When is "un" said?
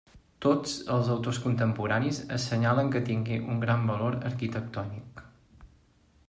3.57-3.61